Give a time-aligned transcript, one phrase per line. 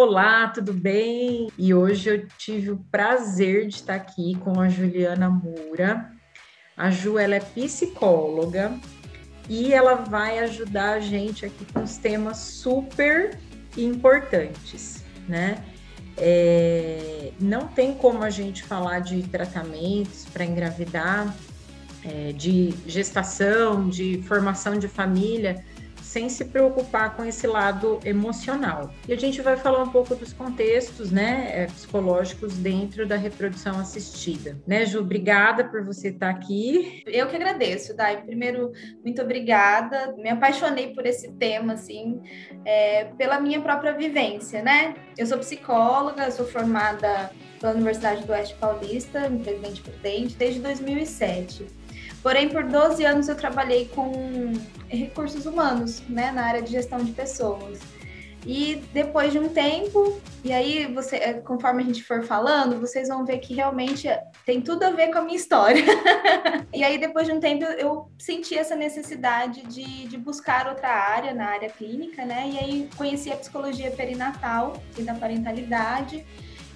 [0.00, 1.48] Olá, tudo bem?
[1.58, 6.12] E hoje eu tive o prazer de estar aqui com a Juliana Moura.
[6.76, 8.78] A Ju ela é psicóloga
[9.48, 13.36] e ela vai ajudar a gente aqui com os temas super
[13.76, 15.64] importantes, né?
[16.16, 21.34] É, não tem como a gente falar de tratamentos para engravidar,
[22.04, 25.64] é, de gestação, de formação de família,
[26.18, 28.92] sem se preocupar com esse lado emocional.
[29.06, 33.78] E a gente vai falar um pouco dos contextos, né, é, psicológicos dentro da reprodução
[33.78, 34.58] assistida.
[34.66, 37.04] Né, Ju, obrigada por você estar aqui.
[37.06, 38.20] Eu que agradeço, Dai.
[38.20, 38.72] Primeiro,
[39.04, 40.12] muito obrigada.
[40.16, 42.20] Me apaixonei por esse tema, assim,
[42.64, 44.96] é, pela minha própria vivência, né?
[45.16, 51.77] Eu sou psicóloga, sou formada pela Universidade do Oeste Paulista, em Presidente Prudente, desde 2007.
[52.22, 54.52] Porém, por 12 anos eu trabalhei com
[54.88, 57.78] recursos humanos, né, na área de gestão de pessoas.
[58.46, 63.08] E depois de um tempo, e aí você, é, conforme a gente for falando, vocês
[63.08, 64.08] vão ver que realmente
[64.46, 65.84] tem tudo a ver com a minha história.
[66.72, 71.34] e aí depois de um tempo eu senti essa necessidade de, de buscar outra área
[71.34, 72.48] na área clínica, né?
[72.52, 76.24] E aí conheci a psicologia perinatal e da parentalidade,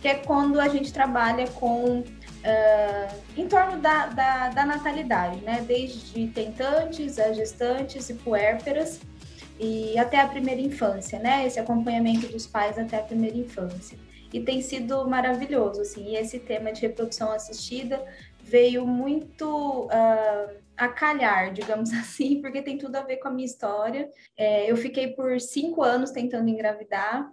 [0.00, 2.02] que é quando a gente trabalha com
[2.42, 5.64] uh, em torno da, da, da, natalidade, né?
[5.66, 9.00] Desde tentantes a gestantes e puérperas
[9.58, 11.46] e até a primeira infância, né?
[11.46, 13.98] Esse acompanhamento dos pais até a primeira infância.
[14.32, 16.08] E tem sido maravilhoso, assim.
[16.08, 18.02] E esse tema de reprodução assistida
[18.40, 23.46] veio muito uh, a calhar, digamos assim, porque tem tudo a ver com a minha
[23.46, 24.08] história.
[24.36, 27.30] É, eu fiquei por cinco anos tentando engravidar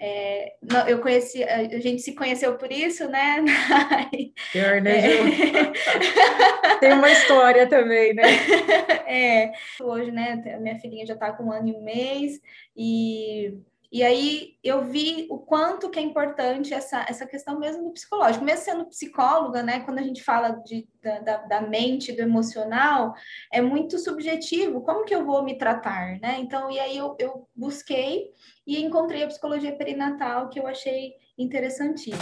[0.00, 0.54] é,
[0.86, 3.44] eu conheci, a gente se conheceu por isso, né?
[4.52, 5.26] Pior, né, Ju?
[5.26, 6.78] É.
[6.78, 8.22] Tem uma história também, né?
[9.10, 12.38] É, hoje, né, minha filhinha já está com um ano e um mês,
[12.76, 13.54] e
[13.90, 18.44] e aí eu vi o quanto que é importante essa, essa questão mesmo do psicológico.
[18.44, 23.14] Mesmo sendo psicóloga, né, quando a gente fala de, da, da mente, do emocional,
[23.50, 24.82] é muito subjetivo.
[24.82, 26.36] Como que eu vou me tratar, né?
[26.38, 28.26] Então, e aí eu, eu busquei
[28.66, 32.18] e encontrei a psicologia perinatal que eu achei interessantíssimo.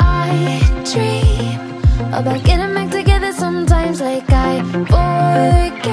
[0.00, 5.88] I dream about getting back together sometimes like I forget.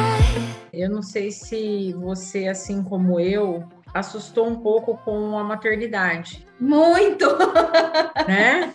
[0.73, 3.63] Eu não sei se você, assim como eu,
[3.95, 6.45] assustou um pouco com a maternidade.
[6.59, 7.25] Muito!
[8.27, 8.73] Né?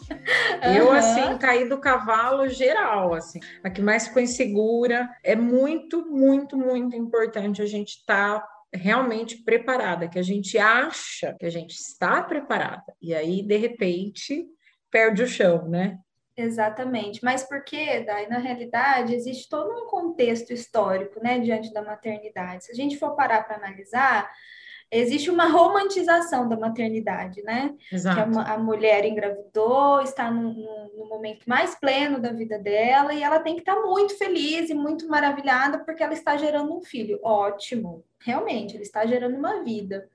[0.62, 0.74] Uhum.
[0.76, 3.40] Eu, assim, caí do cavalo geral, assim.
[3.64, 5.10] A que mais ficou insegura.
[5.24, 11.34] É muito, muito, muito importante a gente estar tá realmente preparada, que a gente acha
[11.36, 12.94] que a gente está preparada.
[13.02, 14.46] E aí, de repente,
[14.88, 15.98] perde o chão, né?
[16.36, 22.66] Exatamente, mas porque, daí, na realidade, existe todo um contexto histórico, né, diante da maternidade.
[22.66, 24.30] Se a gente for parar para analisar,
[24.90, 27.74] existe uma romantização da maternidade, né?
[27.92, 28.30] Exato.
[28.30, 33.14] Que a, a mulher engravidou, está no, no, no, momento mais pleno da vida dela
[33.14, 36.82] e ela tem que estar muito feliz e muito maravilhada porque ela está gerando um
[36.82, 37.20] filho.
[37.22, 40.08] Ótimo, realmente, ele está gerando uma vida.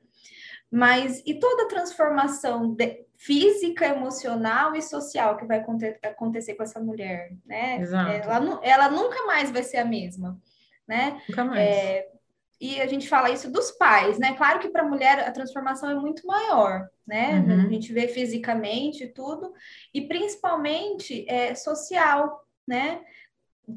[0.69, 5.63] Mas e toda a transformação de, física, emocional e social que vai
[6.03, 7.79] acontecer com essa mulher, né?
[7.79, 8.11] Exato.
[8.11, 10.37] Ela, ela nunca mais vai ser a mesma,
[10.87, 11.21] né?
[11.29, 11.59] Nunca mais.
[11.59, 12.07] É,
[12.59, 14.33] e a gente fala isso dos pais, né?
[14.35, 17.39] Claro que para a mulher a transformação é muito maior, né?
[17.39, 17.65] Uhum.
[17.65, 19.53] A gente vê fisicamente tudo,
[19.93, 23.01] e principalmente é, social, né?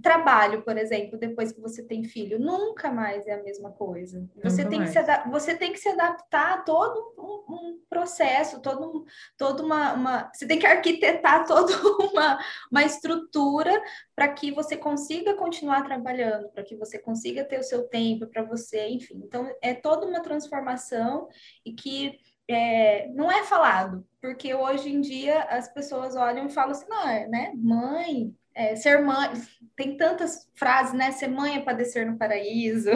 [0.03, 4.29] Trabalho, por exemplo, depois que você tem filho, nunca mais é a mesma coisa.
[4.43, 4.99] Você, tem que, se,
[5.31, 9.05] você tem que se adaptar a todo um, um processo, todo, um,
[9.37, 11.73] toda uma, uma, Você tem que arquitetar toda
[12.03, 12.39] uma,
[12.71, 13.73] uma estrutura
[14.15, 18.43] para que você consiga continuar trabalhando, para que você consiga ter o seu tempo para
[18.43, 19.23] você, enfim.
[19.25, 21.29] Então, é toda uma transformação
[21.65, 22.19] e que
[22.49, 27.05] é, não é falado, porque hoje em dia as pessoas olham e falam assim, não,
[27.29, 29.31] né, mãe, é, ser mãe,
[29.77, 31.13] tem tantas frases, né?
[31.13, 32.91] Ser mãe é padecer no paraíso,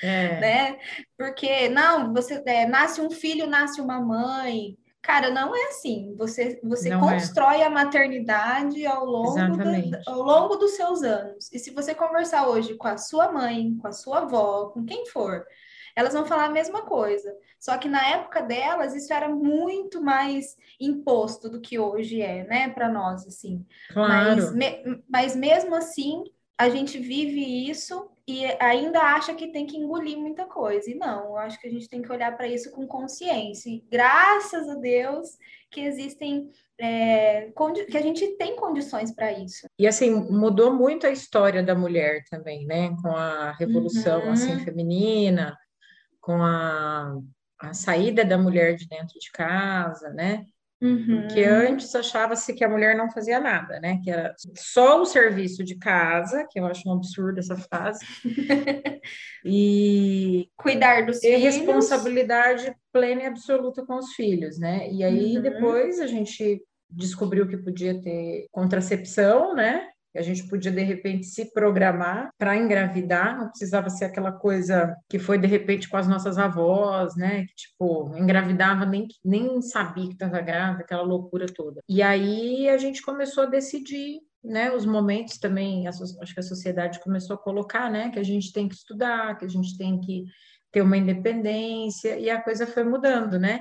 [0.00, 0.38] é.
[0.40, 0.78] né?
[1.18, 4.78] Porque, não, você é, nasce um filho, nasce uma mãe.
[5.02, 6.14] Cara, não é assim.
[6.16, 6.98] Você, você é.
[6.98, 11.50] constrói a maternidade ao longo, do, ao longo dos seus anos.
[11.52, 15.04] E se você conversar hoje com a sua mãe, com a sua avó, com quem
[15.06, 15.44] for,
[15.96, 17.34] elas vão falar a mesma coisa.
[17.58, 22.68] Só que na época delas, isso era muito mais imposto do que hoje é, né,
[22.68, 23.64] para nós, assim.
[23.92, 24.36] Claro.
[24.36, 26.24] Mas, me, mas mesmo assim,
[26.58, 30.90] a gente vive isso e ainda acha que tem que engolir muita coisa.
[30.90, 33.70] E não, eu acho que a gente tem que olhar para isso com consciência.
[33.70, 35.38] E graças a Deus
[35.70, 37.50] que existem é,
[37.90, 39.66] que a gente tem condições para isso.
[39.78, 42.94] E assim, mudou muito a história da mulher também, né?
[43.02, 44.32] Com a revolução uhum.
[44.32, 45.56] assim feminina,
[46.26, 47.16] com a
[47.58, 50.44] a saída da mulher de dentro de casa, né?
[50.82, 51.22] Uhum.
[51.22, 53.98] Porque antes achava-se que a mulher não fazia nada, né?
[54.04, 58.04] Que era só o serviço de casa, que eu acho um absurdo essa frase,
[59.44, 61.54] e cuidar dos ter filhos.
[61.56, 64.90] responsabilidade plena e absoluta com os filhos, né?
[64.92, 65.42] E aí Uhum.
[65.42, 69.88] depois a gente descobriu que podia ter contracepção, né?
[70.16, 75.18] A gente podia de repente se programar para engravidar, não precisava ser aquela coisa que
[75.18, 77.44] foi de repente com as nossas avós, né?
[77.46, 81.80] Que tipo, engravidava nem nem sabia que estava grávida, aquela loucura toda.
[81.88, 87.00] E aí a gente começou a decidir né, os momentos também, acho que a sociedade
[87.00, 90.24] começou a colocar, né, que a gente tem que estudar, que a gente tem que
[90.70, 93.60] ter uma independência, e a coisa foi mudando, né?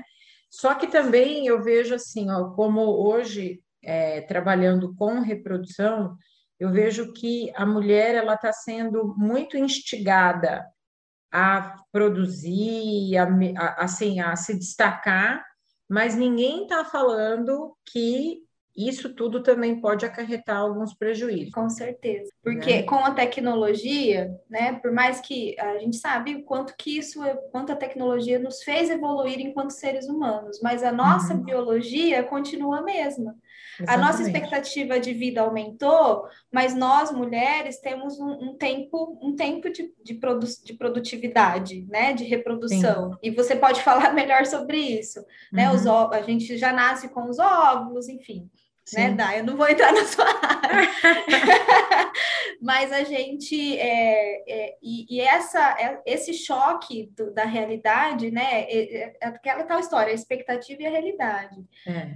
[0.49, 6.15] Só que também eu vejo assim, ó, como hoje, é, trabalhando com reprodução,
[6.59, 10.65] eu vejo que a mulher ela está sendo muito instigada
[11.31, 13.25] a produzir, a,
[13.57, 15.45] a- assim, a se destacar,
[15.89, 18.43] mas ninguém está falando que
[18.75, 21.53] isso tudo também pode acarretar alguns prejuízos.
[21.53, 22.29] Com certeza.
[22.43, 22.83] Porque Né?
[22.83, 27.35] com a tecnologia, né, por mais que a gente sabe o quanto que isso, é-
[27.51, 31.43] quanto a tecnologia nos fez evoluir enquanto seres humanos, mas a nossa Uhum.
[31.43, 33.35] biologia continua a mesma.
[33.87, 34.27] A nossa Exatamente.
[34.35, 40.13] expectativa de vida aumentou, mas nós mulheres temos um, um tempo, um tempo de, de,
[40.15, 42.13] produ de produtividade, né?
[42.13, 43.17] De reprodução.
[43.21, 45.71] E você pode falar melhor sobre isso, né?
[45.71, 46.11] Os Uhum.
[46.11, 48.49] a gente já nasce com os óvulos, enfim,
[48.93, 49.09] né?
[49.09, 49.15] Sim.
[49.15, 50.89] Dá, eu não vou entrar na sua área.
[52.61, 58.63] Mas a gente é, é, e, e essa, é- esse choque do- da realidade, né?
[58.63, 61.63] É, é aquela tal história, a expectativa e a realidade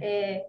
[0.00, 0.44] É.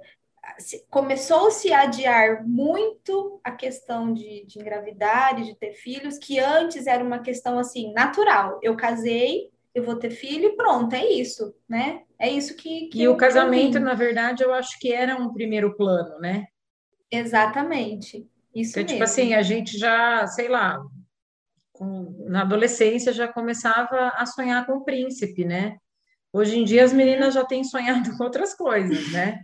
[0.90, 6.88] começou-se a adiar muito a questão de, de engravidar e de ter filhos, que antes
[6.88, 8.60] era uma questão assim, natural.
[8.62, 12.04] Eu casei, eu vou ter filho e pronto, é isso, né?
[12.20, 12.88] É isso que.
[12.88, 16.46] que E o casamento, na verdade, eu acho que era um primeiro plano, né?
[17.10, 18.28] Exatamente.
[18.54, 19.04] Isso tipo mesmo.
[19.04, 20.78] assim, a gente já, sei lá,
[21.72, 25.78] com- na adolescência já começava a sonhar com o príncipe, né?
[26.34, 29.40] Hoje em dia as meninas já têm sonhado com outras coisas, né?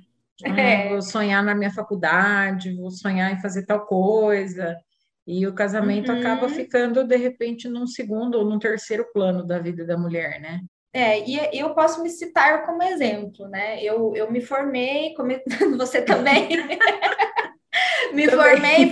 [0.45, 0.89] Ah, É.
[0.89, 4.77] vou sonhar na minha faculdade, vou sonhar em fazer tal coisa.
[5.25, 6.17] E o casamento Uhum.
[6.17, 10.61] acaba ficando, de repente, num segundo ou num terceiro plano da vida da mulher, né?
[10.93, 13.83] É, e eu posso me citar como exemplo, né?
[13.83, 15.29] Eu, eu me formei, como
[15.77, 16.47] você também.
[18.13, 18.89] me formei,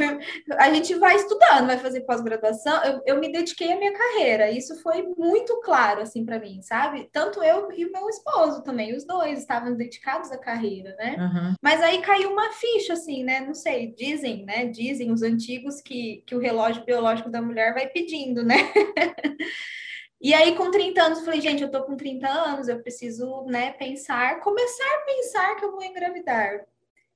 [0.58, 2.84] a gente vai estudando, vai fazer pós-graduação.
[2.84, 7.10] Eu, eu me dediquei à minha carreira, isso foi muito claro, assim, para mim, sabe?
[7.12, 11.16] Tanto eu e o meu esposo também, os dois estavam dedicados à carreira, né?
[11.18, 11.56] Aham.
[11.62, 13.42] Mas aí caiu uma ficha, assim, né?
[13.42, 14.66] Não sei, dizem, né?
[14.66, 18.56] Dizem os antigos que, que o relógio biológico da mulher vai pedindo, né?
[20.22, 23.74] E aí, com 30 anos, falei, gente, eu tô com 30 anos, eu preciso, né,
[23.74, 26.66] pensar, começar a pensar que eu vou engravidar.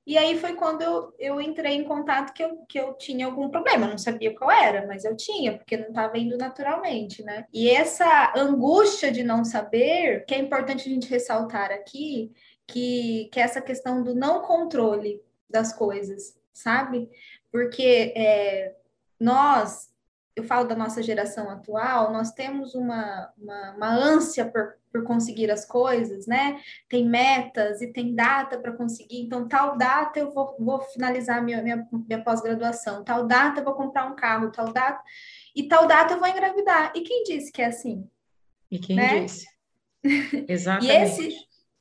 [0.06, 3.48] E aí foi quando eu, eu entrei em contato que eu, que eu tinha algum
[3.48, 3.86] problema.
[3.86, 7.44] Eu não sabia qual era, mas eu tinha, porque não estava indo naturalmente, né?
[7.52, 12.32] E essa angústia de não saber, que é importante a gente ressaltar aqui,
[12.66, 17.08] que, que é essa questão do não controle das coisas, sabe?
[17.52, 18.74] Porque é,
[19.18, 19.89] nós,
[20.40, 25.50] eu falo da nossa geração atual, nós temos uma, uma, uma ânsia por, por conseguir
[25.50, 26.60] as coisas, né?
[26.88, 29.20] Tem metas e tem data para conseguir.
[29.20, 33.74] Então, tal data eu vou, vou finalizar minha, minha, minha pós-graduação, tal data eu vou
[33.74, 35.02] comprar um carro, tal data,
[35.54, 36.92] e tal data eu vou engravidar.
[36.94, 38.08] E quem disse que é assim?
[38.70, 39.20] E quem Né?
[39.20, 39.46] disse?
[40.02, 40.94] E Exatamente.
[41.02, 41.38] esse,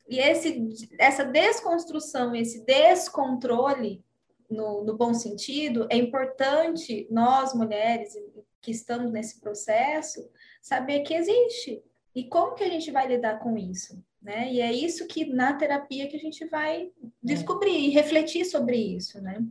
[0.09, 4.03] e esse, essa desconstrução, esse descontrole,
[4.49, 8.13] no, no bom sentido, é importante nós, mulheres
[8.61, 10.29] que estamos nesse processo,
[10.61, 11.81] saber que existe.
[12.15, 14.03] E como que a gente vai lidar com isso?
[14.21, 14.51] Né?
[14.51, 16.91] E é isso que na terapia que a gente vai
[17.23, 19.41] descobrir e refletir sobre isso, né?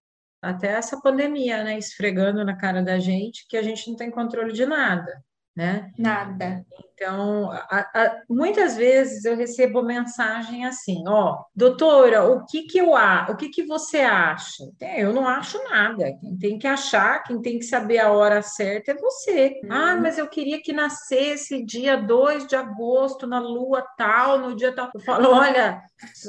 [0.42, 1.78] Até essa pandemia, né?
[1.78, 5.24] Esfregando na cara da gente que a gente não tem controle de nada,
[5.56, 5.90] né?
[5.98, 6.66] Nada.
[7.00, 12.88] Então, a- a- muitas vezes eu recebo mensagem assim, ó, doutora, o que que eu
[12.92, 14.64] o que que você acha?
[14.80, 16.10] É, eu não acho nada.
[16.20, 19.60] Quem tem que achar, quem tem que saber a hora certa é você.
[19.70, 24.74] Ah, mas eu queria que nascesse dia 2 de agosto, na lua tal, no dia
[24.74, 24.90] tal.
[24.92, 25.80] Eu falo, olha,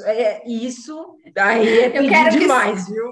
[0.04, 3.10] é, isso aí é pedir quero que- demais, viu?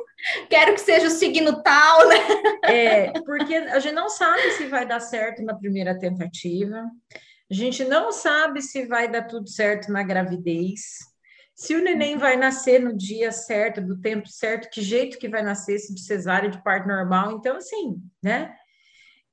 [0.48, 2.16] Quero que seja o signo tal, né?
[2.64, 6.84] É, porque a gente não sabe se vai dar certo na primeira tentativa,
[7.50, 10.98] a gente não sabe se vai dar tudo certo na gravidez,
[11.54, 15.42] se o neném vai nascer no dia certo, do tempo certo, que jeito que vai
[15.42, 18.54] nascer, se de cesárea, de parto normal, então assim, né?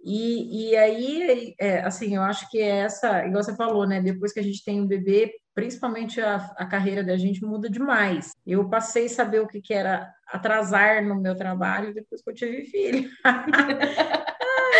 [0.03, 4.01] E, e aí, é, assim, eu acho que é essa, igual você falou, né?
[4.01, 8.31] Depois que a gente tem um bebê, principalmente a, a carreira da gente muda demais.
[8.45, 12.36] Eu passei a saber o que, que era atrasar no meu trabalho depois que eu
[12.36, 13.10] tive filho.
[13.24, 13.45] Ai,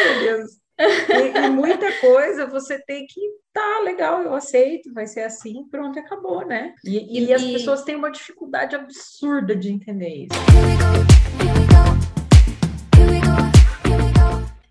[0.04, 0.65] meu Deus.
[0.78, 3.22] E, e, muita coisa você tem que
[3.54, 6.74] tá legal, eu aceito, vai ser assim, pronto, acabou, né?
[6.84, 10.36] E, e, e as pessoas têm uma dificuldade absurda de entender isso.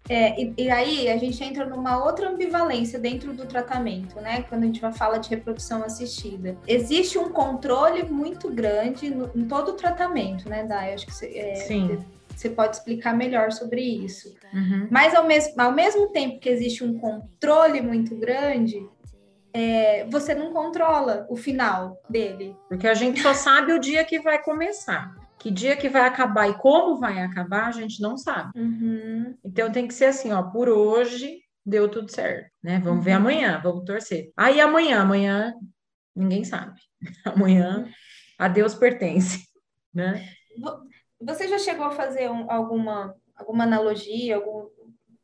[0.07, 4.43] É, e, e, aí a gente entra numa outra ambivalência dentro do tratamento, né?
[4.43, 6.59] Quando a gente vai falar de reprodução assistida.
[6.69, 10.93] Existe um controle muito grande no, em todo o tratamento, né, Dai?
[10.93, 12.05] Acho que você, é, Sim.
[12.37, 14.35] Você pode explicar melhor sobre isso.
[14.53, 14.89] Uhum.
[14.91, 18.87] Mas ao mesmo, ao mesmo tempo que existe um controle muito grande,
[19.53, 22.57] é, você não controla o final dele.
[22.69, 25.15] Porque a gente só sabe o dia que vai começar.
[25.39, 28.59] Que dia que vai acabar e como vai acabar, a gente não sabe.
[28.59, 29.37] Uhum.
[29.45, 32.79] Então tem que ser assim, ó, por hoje deu tudo certo, né?
[32.79, 33.03] Vamos uhum.
[33.03, 34.33] ver amanhã, vamos torcer.
[34.37, 35.55] Aí amanhã, amanhã
[36.15, 36.81] ninguém sabe.
[37.25, 37.87] Amanhã
[38.39, 39.47] a Deus pertence,
[39.93, 40.27] né?
[41.25, 44.69] Você já chegou a fazer um, alguma alguma analogia, algum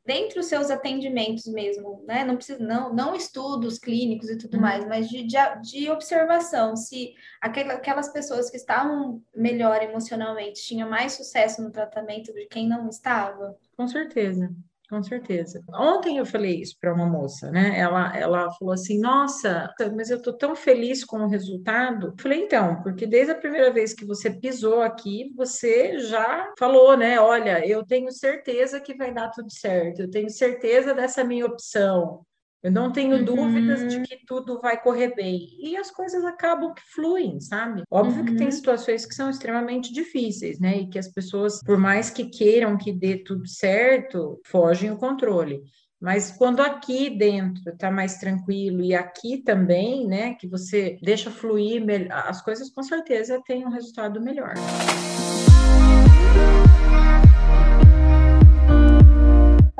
[0.04, 2.24] dentre os seus atendimentos mesmo, né?
[2.24, 4.60] Não precisa, não, não estudos clínicos e tudo uhum.
[4.60, 11.12] mais, mas de, de, de, observação, se aquelas pessoas que estavam melhor emocionalmente tinham mais
[11.12, 13.56] sucesso no tratamento de quem não estava?
[13.76, 14.52] Com certeza.
[14.90, 15.62] Com certeza.
[15.72, 17.78] Ontem eu falei isso para uma moça, né?
[17.78, 22.08] Ela, ela falou assim: Nossa, mas eu estou tão feliz com o resultado.
[22.08, 26.96] Eu falei: Então, porque desde a primeira vez que você pisou aqui, você já falou,
[26.96, 27.20] né?
[27.20, 32.26] Olha, eu tenho certeza que vai dar tudo certo, eu tenho certeza dessa minha opção.
[32.62, 33.24] Eu não tenho uhum.
[33.24, 35.48] dúvidas de que tudo vai correr bem.
[35.58, 37.82] E as coisas acabam que fluem, sabe?
[37.90, 38.26] Óbvio uhum.
[38.26, 38.52] que tem uhum.
[38.52, 40.80] situações que são extremamente difíceis, né?
[40.80, 45.62] E que as pessoas, por mais que queiram que dê tudo certo, fogem o controle.
[46.00, 51.84] Mas quando aqui dentro está mais tranquilo e aqui também, né, que você deixa fluir,
[52.10, 54.54] as coisas com certeza têm um resultado melhor.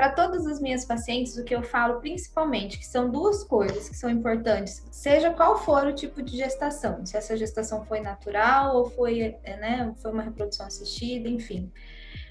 [0.01, 3.95] Para todas as minhas pacientes, o que eu falo principalmente, que são duas coisas que
[3.95, 8.89] são importantes, seja qual for o tipo de gestação, se essa gestação foi natural ou
[8.89, 11.71] foi, é, né, foi uma reprodução assistida, enfim.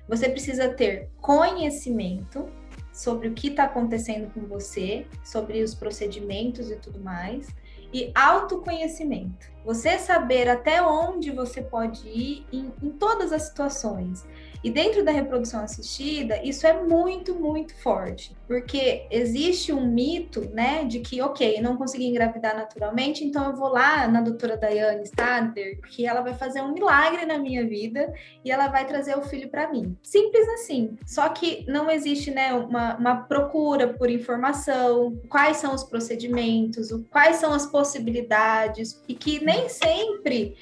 [0.07, 2.49] Você precisa ter conhecimento
[2.91, 7.49] sobre o que está acontecendo com você, sobre os procedimentos e tudo mais,
[7.93, 9.47] e autoconhecimento.
[9.63, 14.25] Você saber até onde você pode ir em, em todas as situações.
[14.63, 20.83] E dentro da reprodução assistida, isso é muito, muito forte, porque existe um mito, né,
[20.83, 25.79] de que, ok, não consegui engravidar naturalmente, então eu vou lá na doutora Daiane Stadler,
[25.81, 28.13] que ela vai fazer um milagre na minha vida
[28.43, 29.97] e ela vai trazer o filho para mim.
[30.03, 30.97] Simples assim.
[31.05, 37.37] Só que não existe, né, uma, uma procura por informação, quais são os procedimentos, quais
[37.37, 40.55] são as possibilidades, e que nem sempre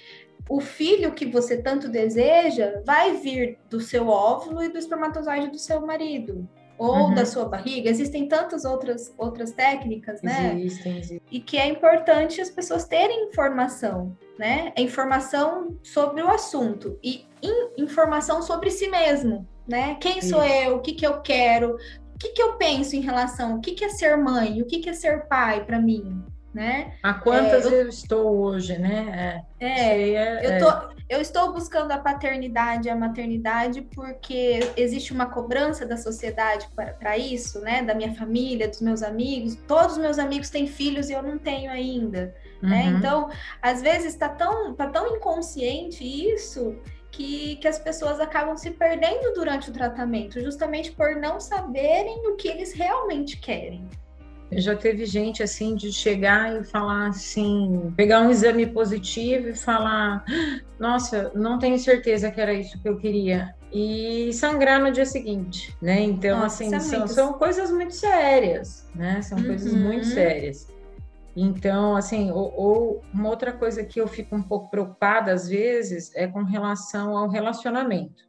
[0.50, 5.60] o filho que você tanto deseja vai vir do seu óvulo e do espermatozoide do
[5.60, 7.14] seu marido ou uhum.
[7.14, 7.90] da sua barriga.
[7.90, 10.56] Existem tantas outras outras técnicas, né?
[10.56, 11.22] Existem, existem.
[11.32, 14.72] E que é importante as pessoas terem informação, né?
[14.76, 19.96] É informação sobre o assunto e in, informação sobre si mesmo, né?
[20.00, 20.54] Quem sou Isso.
[20.54, 20.76] eu?
[20.76, 21.78] O que que eu quero?
[22.16, 23.58] O que que eu penso em relação?
[23.58, 24.62] O que que é ser mãe?
[24.62, 26.24] O que que é ser pai para mim?
[26.58, 26.94] Né?
[27.04, 27.72] A quantas é, eu...
[27.84, 27.90] eu...
[27.90, 29.44] estou hoje, né?
[29.60, 35.14] É, é, é eu, tô, eu estou buscando a paternidade e a maternidade porque existe
[35.14, 36.68] uma cobrança da sociedade
[37.00, 37.84] para isso, né?
[37.84, 39.56] Da minha família, dos meus amigos.
[39.68, 42.86] Todos os meus amigos têm filhos e eu não tenho ainda, né?
[42.86, 42.92] uhum.
[42.92, 42.98] né?
[42.98, 43.30] Então,
[43.62, 46.76] às vezes está tão, tá tão inconsciente isso
[47.12, 52.36] que, que, as pessoas acabam se perdendo durante o tratamento, justamente por não saberem o
[52.36, 53.88] que eles realmente querem.
[54.52, 60.24] Já teve gente assim de chegar e falar assim, pegar um exame positivo e falar:
[60.80, 65.76] "Nossa, não tenho certeza que era isso que eu queria" e sangrar no dia seguinte,
[65.82, 66.00] né?
[66.02, 67.14] Então Nossa, assim, é são, muito...
[67.14, 69.22] são, coisas muito sérias, né?
[69.22, 69.46] São uhum.
[69.46, 70.68] coisas muito sérias.
[71.36, 76.12] Então, assim, ou, ou, uma outra coisa que eu fico um pouco preocupada às vezes
[76.16, 78.27] é com relação ao relacionamento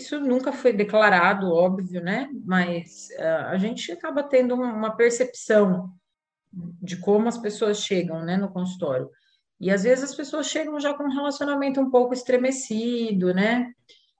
[0.00, 2.28] isso nunca foi declarado, óbvio, né?
[2.44, 5.90] Mas uh, a gente acaba tendo uma percepção
[6.52, 9.08] de como as pessoas chegam, né, no consultório.
[9.60, 13.70] E às vezes as pessoas chegam já com um relacionamento um pouco estremecido, né?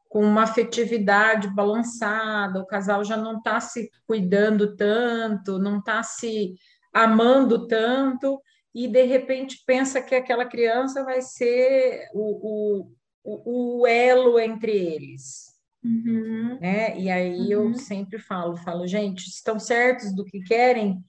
[0.09, 6.55] Com uma afetividade balançada, o casal já não está se cuidando tanto, não está se
[6.93, 8.41] amando tanto,
[8.75, 12.91] e de repente pensa que aquela criança vai ser o,
[13.25, 15.50] o, o, elo entre eles,
[15.83, 16.59] Uhum.
[16.61, 16.99] Né?
[16.99, 17.71] E aí uhum.
[17.71, 21.03] eu sempre falo, falo, gente, estão certos do que querem,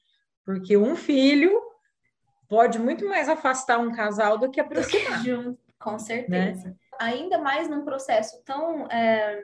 [0.45, 1.51] porque um filho
[2.47, 5.23] pode muito mais afastar um casal do que aproximar.
[5.25, 6.69] Junto, com certeza.
[6.69, 6.75] Né?
[6.99, 9.43] Ainda mais num processo tão é,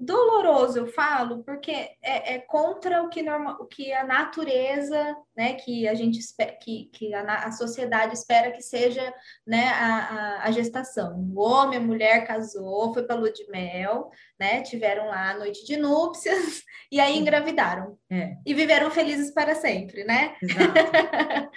[0.00, 1.70] doloroso, eu falo, porque
[2.02, 6.18] é, é contra o que, norma, o que a natureza, né, que a gente
[6.62, 9.12] que, que a, a sociedade espera que seja
[9.46, 11.18] né, a, a, a, gestação.
[11.34, 15.66] O homem, a mulher casou, foi para lua de mel, né, tiveram lá a noite
[15.66, 17.98] de núpcias e aí engravidaram.
[18.10, 18.36] É.
[18.46, 20.34] E viveram felizes para sempre, né?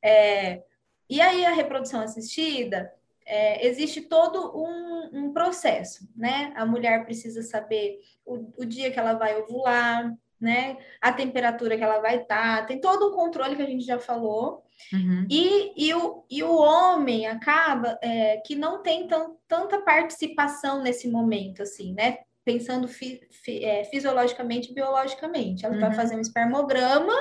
[0.00, 0.62] É,
[1.10, 2.88] e aí a reprodução assistida
[3.28, 6.50] é, existe todo um, um, processo, né?
[6.56, 10.78] A mulher precisa saber o, o, dia que ela vai ovular, né?
[10.98, 13.98] A temperatura que ela vai estar, tá, tem todo um controle que a gente já
[13.98, 14.64] falou.
[14.92, 15.26] Uhum.
[15.30, 21.06] E, e, o, e o homem acaba é, que não tem tão, tanta participação nesse
[21.06, 22.20] momento, assim, né?
[22.44, 25.66] Pensando fi, fi, é, fisiologicamente e biologicamente.
[25.66, 25.80] Ela uhum.
[25.80, 27.12] vai fazer um espermograma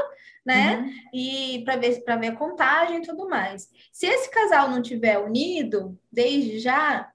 [0.48, 0.78] né?
[0.78, 0.92] Uhum.
[1.14, 3.70] E para ver para ver a contagem e tudo mais.
[3.92, 7.12] Se esse casal não tiver unido desde já,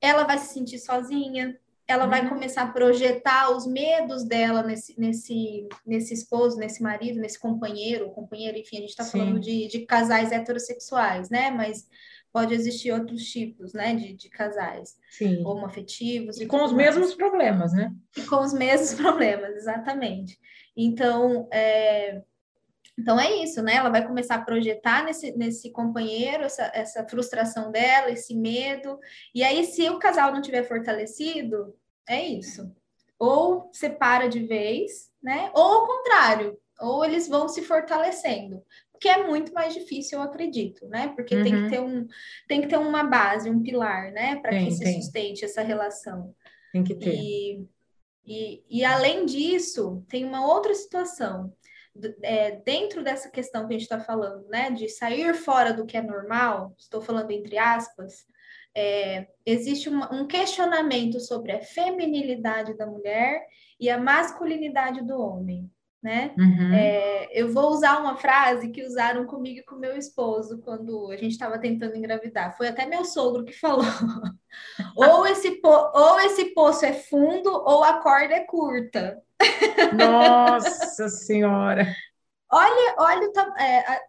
[0.00, 1.54] ela vai se sentir sozinha,
[1.86, 2.10] ela uhum.
[2.10, 8.10] vai começar a projetar os medos dela nesse, nesse, nesse esposo, nesse marido, nesse companheiro,
[8.10, 11.50] companheiro, enfim, a gente está falando de, de casais heterossexuais, né?
[11.50, 11.86] Mas
[12.32, 15.44] pode existir outros tipos, né, de, de casais Sim.
[15.44, 16.40] homoafetivos.
[16.40, 16.96] E, e com os mais.
[16.96, 17.92] mesmos problemas, né?
[18.16, 20.38] E com os mesmos problemas, exatamente.
[20.74, 22.22] Então, é,
[22.98, 23.76] então é isso, né?
[23.76, 28.98] Ela vai começar a projetar nesse, nesse companheiro essa, essa frustração dela, esse medo.
[29.34, 31.74] E aí, se o casal não tiver fortalecido,
[32.08, 32.70] é isso.
[33.18, 35.50] Ou separa de vez, né?
[35.54, 38.62] Ou ao contrário, ou eles vão se fortalecendo.
[39.00, 41.08] Que é muito mais difícil, eu acredito, né?
[41.16, 41.42] Porque uhum.
[41.42, 41.70] tem, que uhum.
[41.70, 42.06] ter um,
[42.46, 44.36] tem que ter uma base, um pilar, né?
[44.36, 46.34] Para que se sustente essa relação.
[46.72, 47.14] Tem que ter.
[47.14, 47.66] E,
[48.24, 51.52] e, e além disso, tem uma outra situação
[52.22, 55.96] é, dentro dessa questão que a gente está falando, né, de sair fora do que
[55.96, 58.26] é normal, estou falando entre aspas,
[58.74, 63.46] é, existe uma, um questionamento sobre a feminilidade da mulher
[63.78, 65.70] e a masculinidade do homem
[66.02, 66.34] né?
[66.36, 66.74] Uhum.
[66.74, 71.16] É, eu vou usar uma frase que usaram comigo e com meu esposo quando a
[71.16, 72.56] gente estava tentando engravidar.
[72.56, 73.84] Foi até meu sogro que falou:
[74.96, 79.22] ou, esse ou esse poço é fundo ou a corda é curta.
[79.92, 81.86] Nossa Senhora!
[82.52, 84.02] olha, olha, é,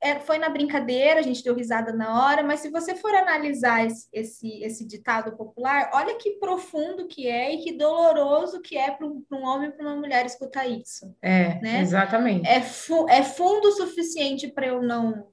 [0.00, 3.86] é, foi na brincadeira, a gente deu risada na hora, mas se você for analisar
[3.86, 8.90] esse, esse, esse ditado popular, olha que profundo que é e que doloroso que é
[8.90, 11.14] para um, um, homem e para uma mulher escutar isso.
[11.22, 11.80] É, né?
[11.80, 12.46] exatamente.
[12.46, 15.28] É, fu é fundo o suficiente para eu não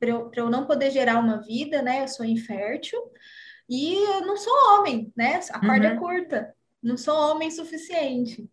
[0.00, 2.04] para eu, eu não poder gerar uma vida, né?
[2.04, 3.00] Eu sou infértil
[3.68, 5.40] e eu não sou homem, né?
[5.50, 5.96] A corda é uhum.
[5.96, 8.48] é curta, não sou homem suficiente.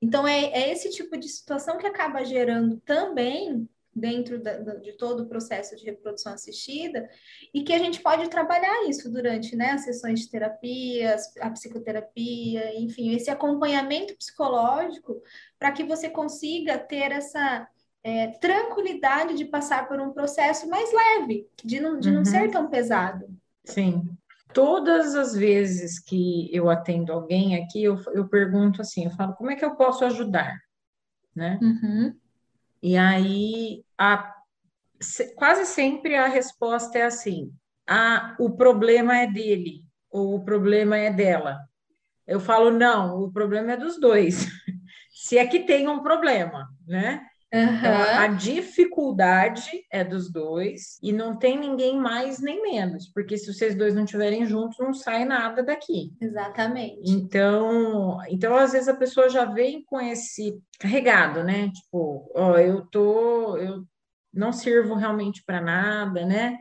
[0.00, 5.22] Então, é, é esse tipo de situação que acaba gerando também dentro da, de todo
[5.22, 7.08] o processo de reprodução assistida
[7.52, 12.76] e que a gente pode trabalhar isso durante né, as sessões de terapia, a psicoterapia,
[12.78, 15.22] enfim, esse acompanhamento psicológico
[15.58, 17.68] para que você consiga ter essa
[18.02, 22.16] é, tranquilidade de passar por um processo mais leve, de não, de uhum.
[22.16, 23.26] não ser tão pesado.
[23.64, 24.13] Sim.
[24.52, 29.50] Todas as vezes que eu atendo alguém aqui, eu, eu pergunto assim, eu falo, como
[29.50, 30.56] é que eu posso ajudar?
[31.34, 31.58] Né?
[31.60, 32.14] Uhum.
[32.82, 34.34] E aí, a,
[35.34, 37.52] quase sempre a resposta é assim:
[37.88, 41.58] ah, o problema é dele, ou o problema é dela.
[42.26, 44.46] Eu falo, não, o problema é dos dois.
[45.10, 47.26] Se é que tem um problema, né?
[47.54, 47.76] Uhum.
[47.76, 53.52] Então, a dificuldade é dos dois e não tem ninguém mais nem menos, porque se
[53.52, 56.12] vocês dois não estiverem juntos, não sai nada daqui.
[56.20, 57.08] Exatamente.
[57.08, 61.70] Então, então às vezes a pessoa já vem com esse carregado, né?
[61.70, 63.84] Tipo, ó, eu tô, eu
[64.32, 66.58] não sirvo realmente para nada, né?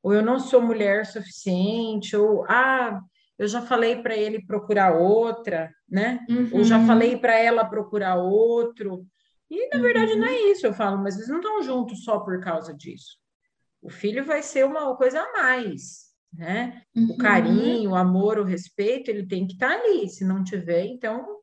[0.00, 3.00] Ou eu não sou mulher suficiente, ou ah,
[3.36, 6.24] eu já falei para ele procurar outra, né?
[6.30, 6.50] Uhum.
[6.52, 9.04] Ou já falei para ela procurar outro.
[9.50, 10.18] E na verdade uhum.
[10.18, 10.52] não é uhum.
[10.52, 13.18] isso, eu falo, mas eles não estão juntos só por causa disso.
[13.80, 16.82] O filho vai ser uma coisa a mais, né?
[16.94, 17.10] Uhum.
[17.12, 20.08] O carinho, o amor, o respeito, ele tem que estar tá ali.
[20.08, 21.40] Se não tiver, então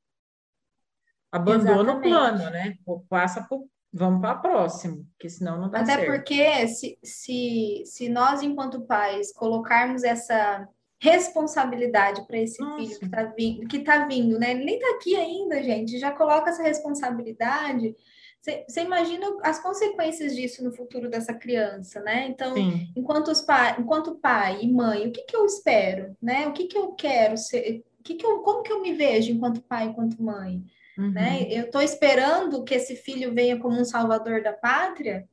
[1.31, 2.07] abandona Exatamente.
[2.07, 2.75] o plano, né?
[2.85, 6.01] Ou passa por vamos para a próxima, porque senão não dá Até certo.
[6.01, 10.67] Até porque se, se, se nós, enquanto pais, colocarmos essa
[11.03, 12.77] responsabilidade para esse Nossa.
[12.77, 14.51] filho que está vindo, que tá vindo, né?
[14.51, 15.99] Ele nem está aqui ainda, gente.
[15.99, 17.93] Já coloca essa responsabilidade.
[18.41, 22.27] Você imagina as consequências disso no futuro dessa criança, né?
[22.29, 22.55] Então,
[22.95, 26.47] enquanto, os pai, enquanto pai e mãe, o que, que eu espero, né?
[26.47, 29.61] O que, que eu quero ser, que que eu, como que eu me vejo enquanto
[29.61, 30.63] pai, enquanto mãe?
[30.97, 31.11] Uhum.
[31.11, 31.47] Né?
[31.49, 35.27] Eu estou esperando que esse filho venha como um salvador da pátria,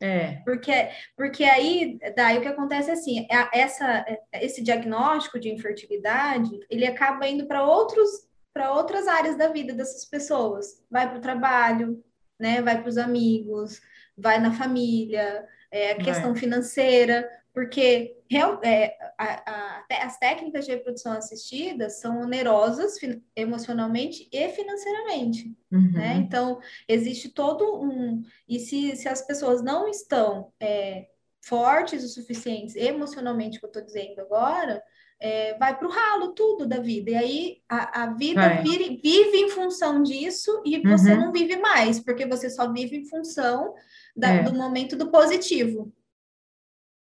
[0.00, 0.40] é.
[0.44, 6.58] Porque, porque aí, daí o que acontece é assim, é essa, esse diagnóstico de infertilidade,
[6.70, 10.82] ele acaba indo para outros para outras áreas da vida dessas pessoas.
[10.90, 12.02] Vai para o trabalho,
[12.38, 12.60] né?
[12.60, 13.80] Vai para os amigos,
[14.16, 18.16] vai na família, é, a questão financeira, porque
[18.62, 22.94] é, a, a, as técnicas de reprodução assistida são onerosas
[23.34, 25.92] emocionalmente e financeiramente, uhum.
[25.92, 26.14] né?
[26.16, 28.22] Então, existe todo um...
[28.48, 31.08] E se, se as pessoas não estão é,
[31.40, 34.80] fortes o suficientes emocionalmente, que eu estou dizendo agora,
[35.18, 37.10] é, vai para o ralo tudo da vida.
[37.10, 41.20] E aí a, a vida vive, vive, em função disso e você uhum.
[41.20, 43.74] não vive mais, porque você só vive em função
[44.16, 44.42] da, é.
[44.42, 45.92] do momento do positivo.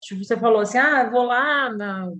[0.05, 2.11] Tipo, você falou assim, ah, vou lá na,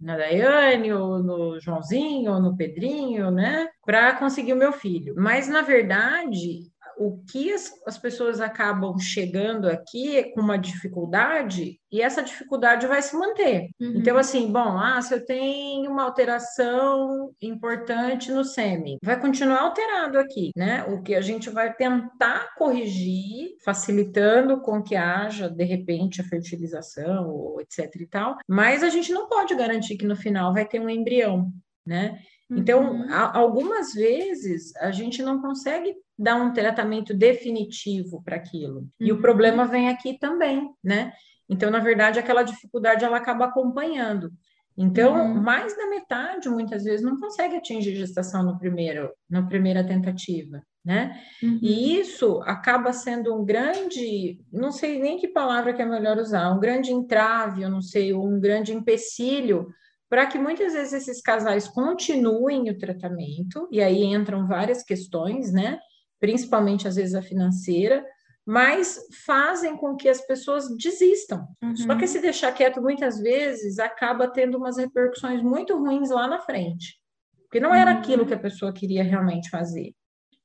[0.00, 5.14] na Daiane, ou no Joãozinho, ou no Pedrinho, né, para conseguir o meu filho.
[5.16, 11.78] Mas, na verdade, o que as, as, pessoas acabam chegando aqui é com uma dificuldade
[11.90, 13.68] e essa dificuldade vai se manter.
[13.80, 13.94] Uhum.
[13.96, 20.18] Então, assim, bom, ah, se eu tenho uma alteração importante no sêmen, vai continuar alterado
[20.18, 20.84] aqui, né?
[20.88, 27.30] O que a gente vai tentar corrigir, facilitando com que haja, de repente, a fertilização,
[27.30, 30.80] ou etc e tal, mas a gente não pode garantir que no final vai ter
[30.80, 31.52] um embrião,
[31.86, 32.18] né?
[32.50, 33.06] Então, uhum.
[33.32, 38.80] algumas vezes a gente não consegue dar um tratamento definitivo para aquilo.
[38.80, 38.88] Uhum.
[39.00, 39.20] E o uhum.
[39.20, 41.12] problema vem aqui também, né?
[41.48, 44.30] Então, na verdade, aquela dificuldade ela acaba acompanhando.
[44.76, 45.40] Então, uhum.
[45.40, 51.16] mais da metade, muitas vezes, não consegue atingir gestação no primeiro, na primeira tentativa, né?
[51.42, 51.60] Uhum.
[51.62, 56.50] E isso acaba sendo um grande, não sei nem que palavra que é melhor usar,
[56.50, 59.68] um grande entrave, eu não sei, um grande empecilho
[60.14, 65.80] para que muitas vezes esses casais continuem o tratamento, e aí entram várias questões, né?
[66.20, 68.06] Principalmente às vezes a financeira,
[68.46, 68.96] mas
[69.26, 71.48] fazem com que as pessoas desistam.
[71.60, 71.74] Uhum.
[71.74, 76.38] Só que se deixar quieto muitas vezes acaba tendo umas repercussões muito ruins lá na
[76.38, 76.96] frente,
[77.40, 77.98] porque não era uhum.
[77.98, 79.96] aquilo que a pessoa queria realmente fazer.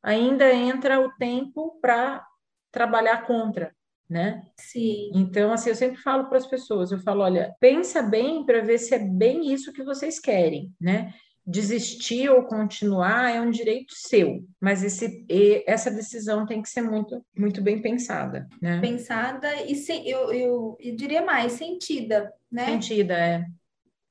[0.01, 2.25] Ainda entra o tempo para
[2.71, 3.71] trabalhar contra,
[4.09, 4.41] né?
[4.57, 5.11] Sim.
[5.13, 8.79] Então, assim, eu sempre falo para as pessoas, eu falo, olha, pensa bem para ver
[8.79, 11.13] se é bem isso que vocês querem, né?
[11.45, 15.25] Desistir ou continuar é um direito seu, mas esse,
[15.65, 18.79] essa decisão tem que ser muito, muito bem pensada, né?
[18.81, 22.65] Pensada e se, eu, eu, eu diria mais, sentida, né?
[22.65, 23.45] Sentida, é.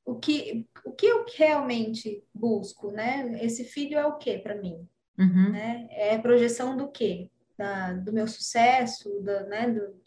[0.05, 3.39] O que, o que eu realmente busco, né?
[3.43, 4.89] Esse filho é o que para mim?
[5.19, 5.51] Uhum.
[5.51, 5.89] Né?
[5.91, 7.29] É projeção do quê?
[7.59, 10.01] Da, do meu sucesso, da, né, do,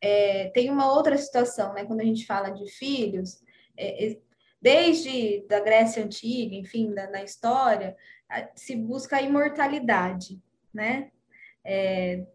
[0.00, 3.40] é, tem uma outra situação, né, quando a gente fala de filhos,
[3.78, 4.18] é,
[4.60, 7.96] desde da Grécia Antiga, enfim, da, na história,
[8.54, 10.42] se busca a imortalidade,
[10.74, 11.10] né,
[11.64, 12.26] é,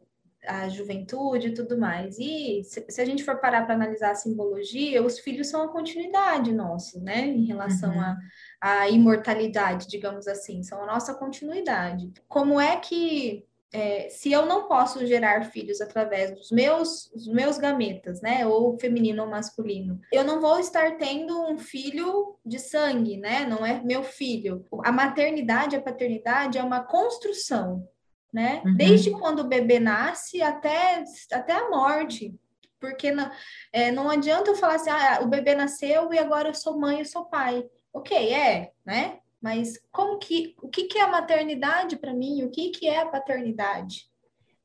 [0.47, 2.17] a juventude e tudo mais.
[2.17, 5.71] E se, se a gente for parar para analisar a simbologia, os filhos são a
[5.71, 8.01] continuidade nossa, né, em relação uhum.
[8.01, 8.17] a
[8.59, 12.11] a imortalidade, digamos assim, são a nossa continuidade.
[12.27, 17.57] Como é que é, se eu não posso gerar filhos através dos meus, dos meus
[17.57, 23.17] gametas, né, ou feminino ou masculino, eu não vou estar tendo um filho de sangue,
[23.17, 24.65] né, não é meu filho.
[24.83, 27.87] A maternidade, a paternidade é uma construção,
[28.31, 28.75] né, uhum.
[28.75, 32.33] desde quando o bebê nasce até, até a morte.
[32.79, 33.29] Porque não,
[33.73, 36.99] é, não adianta eu falar assim, ah, o bebê nasceu e agora eu sou mãe,
[36.99, 37.65] eu sou pai.
[37.91, 39.17] Ok, é, né?
[39.41, 42.43] Mas como que o que, que é a maternidade para mim?
[42.43, 44.09] O que, que é a paternidade?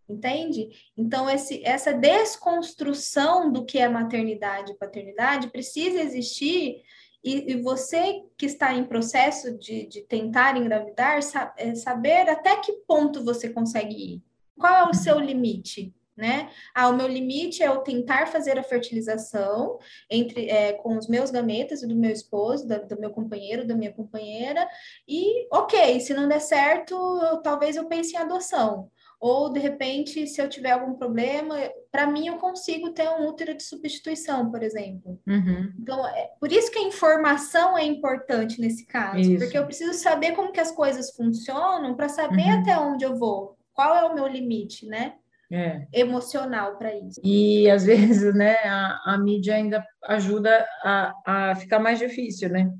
[0.09, 0.69] Entende?
[0.97, 6.83] Então, esse, essa desconstrução do que é maternidade e paternidade precisa existir,
[7.25, 12.57] e, e você que está em processo de, de tentar engravidar, sa, é, saber até
[12.57, 14.23] que ponto você consegue ir.
[14.59, 15.95] Qual é o seu limite?
[16.17, 16.51] Né?
[16.75, 19.79] Ah, o meu limite é eu tentar fazer a fertilização
[20.11, 23.75] entre é, com os meus gametas e do meu esposo, do, do, meu companheiro, da
[23.75, 24.69] minha companheira,
[25.09, 28.91] e ok, se não der certo, eu, talvez eu pense em adoção.
[29.19, 31.55] Ou, de repente, se eu tiver algum problema,
[31.93, 35.17] para mim eu consigo ter um útero de substituição, por exemplo.
[35.25, 35.73] Uhum.
[35.79, 39.39] Então, é, por isso que a informação é importante nesse caso, isso.
[39.39, 42.61] porque eu preciso saber como que as coisas funcionam para saber uhum.
[42.61, 45.15] até onde eu vou, qual é o meu limite, né?
[45.53, 45.87] É.
[45.93, 47.21] emocional para isso.
[47.23, 52.71] E às vezes, né, a, a mídia ainda ajuda a, a ficar mais difícil, né?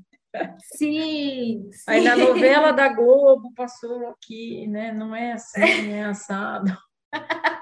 [0.75, 1.83] Sim, sim.
[1.87, 4.91] Aí na novela da Globo passou aqui, né?
[4.91, 6.75] Não é assim, é assado.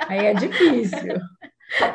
[0.08, 1.19] Aí é difícil.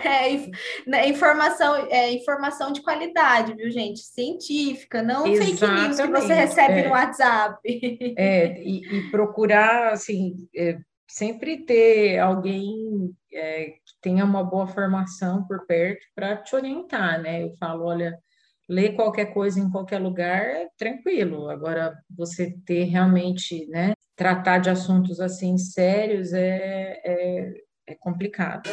[0.04, 0.50] É,
[0.86, 4.00] né, informação, é, informação de qualidade, viu, gente?
[4.00, 5.58] Científica, não Exatamente.
[5.58, 6.84] fake news que você recebe é.
[6.84, 7.58] no WhatsApp.
[8.16, 15.46] É, e, e procurar, assim, é, sempre ter alguém é, que tenha uma boa formação
[15.46, 17.42] por perto para te orientar, né?
[17.42, 18.18] Eu falo, olha,
[18.68, 21.48] ler qualquer coisa em qualquer lugar é tranquilo.
[21.48, 27.52] Agora, você ter realmente, né, tratar de assuntos assim sérios é, é,
[27.88, 28.70] é complicado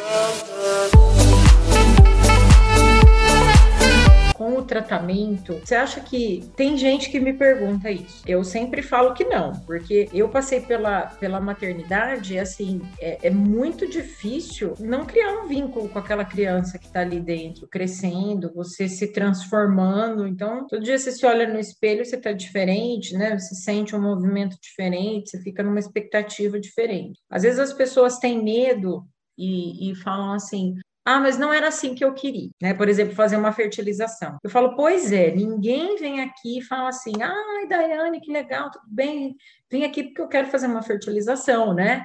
[4.34, 8.22] com o tratamento, você acha que tem gente que me pergunta isso?
[8.26, 13.88] Eu sempre falo que não, porque eu passei pela, pela maternidade, assim, é, é muito
[13.88, 19.12] difícil não criar um vínculo com aquela criança que está ali dentro, crescendo, você se
[19.12, 20.26] transformando.
[20.26, 23.38] Então, todo dia você se olha no espelho, você está diferente, né?
[23.38, 27.20] Você sente um movimento diferente, você fica numa expectativa diferente.
[27.30, 29.06] Às vezes as pessoas têm medo
[29.38, 32.72] e, e, falam assim: ah, mas não era assim que eu queria, né?
[32.72, 34.38] Por exemplo, fazer uma fertilização.
[34.42, 38.86] Eu falo, pois é, ninguém vem aqui e fala assim, ai, Daiane, que legal, tudo
[38.88, 39.36] bem,
[39.70, 42.04] vem aqui porque eu quero fazer uma fertilização, né?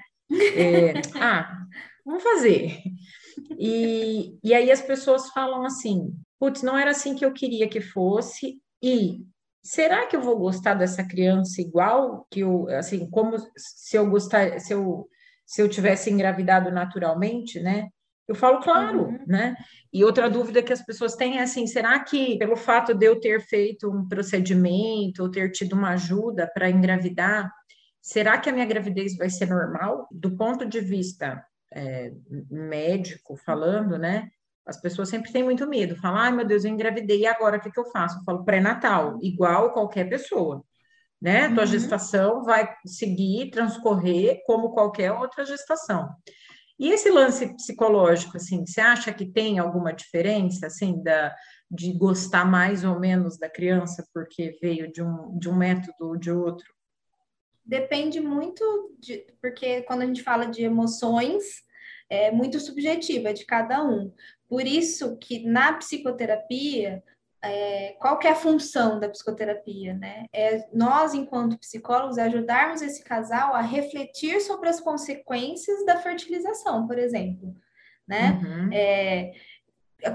[0.55, 1.49] É, ah,
[2.05, 2.77] vamos fazer.
[3.57, 7.79] E, e aí as pessoas falam assim, putz, não era assim que eu queria que
[7.79, 9.25] fosse, e
[9.63, 14.59] será que eu vou gostar dessa criança igual que eu, assim, como se eu gostar,
[14.59, 15.07] se eu
[15.49, 17.89] se eu tivesse engravidado naturalmente, né?
[18.29, 19.19] Eu falo, claro, uhum.
[19.25, 19.55] né?
[19.91, 23.19] E outra dúvida que as pessoas têm é assim: será que pelo fato de eu
[23.19, 27.51] ter feito um procedimento ou ter tido uma ajuda para engravidar,
[27.99, 30.07] será que a minha gravidez vai ser normal?
[30.11, 32.13] Do ponto de vista é,
[32.51, 34.29] médico falando, né?
[34.63, 37.59] As pessoas sempre têm muito medo, falam, ai meu Deus, eu engravidei, e agora o
[37.59, 38.19] que, que eu faço?
[38.19, 40.63] Eu falo pré-natal, igual qualquer pessoa,
[41.19, 41.47] né?
[41.47, 41.55] Uhum.
[41.55, 46.07] Tua gestação vai seguir, transcorrer como qualquer outra gestação.
[46.79, 51.35] E esse lance psicológico, assim, você acha que tem alguma diferença, assim, da,
[51.69, 56.15] de gostar mais ou menos da criança porque veio de um, de um método ou
[56.15, 56.65] de outro?
[57.65, 61.43] Depende muito, de, porque quando a gente fala de emoções,
[62.09, 64.11] é muito subjetiva de cada um.
[64.47, 67.03] Por isso que na psicoterapia
[67.41, 70.25] é, qual que é a função da psicoterapia, né?
[70.33, 76.97] É nós, enquanto psicólogos, ajudarmos esse casal a refletir sobre as consequências da fertilização, por
[76.97, 77.55] exemplo,
[78.07, 78.39] né?
[78.43, 78.69] Uhum.
[78.73, 79.31] É,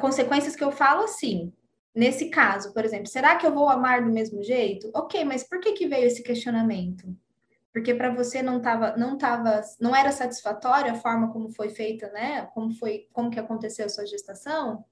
[0.01, 1.53] consequências que eu falo assim,
[1.95, 4.91] nesse caso, por exemplo, será que eu vou amar do mesmo jeito?
[4.95, 7.17] Ok, mas por que que veio esse questionamento?
[7.73, 12.09] Porque para você não estava, não tava, não era satisfatória a forma como foi feita,
[12.13, 12.47] né?
[12.55, 14.85] Como foi, como que aconteceu a sua gestação?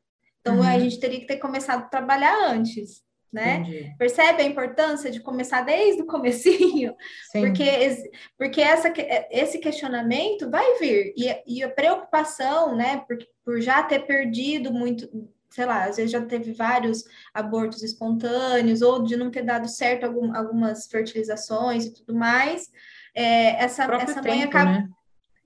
[0.42, 0.62] Então, uhum.
[0.64, 3.00] a gente teria que ter começado a trabalhar antes,
[3.32, 3.58] né?
[3.60, 3.94] Entendi.
[3.96, 6.94] Percebe a importância de começar desde o comecinho?
[7.30, 7.40] Sim.
[7.40, 8.92] Porque, porque essa,
[9.30, 11.14] esse questionamento vai vir.
[11.16, 13.04] E, e a preocupação, né?
[13.06, 15.08] Por, por já ter perdido muito,
[15.48, 20.04] sei lá, às vezes já teve vários abortos espontâneos, ou de não ter dado certo
[20.04, 22.68] algum, algumas fertilizações e tudo mais,
[23.14, 24.88] é, essa, essa mãe tempo, acaba, né?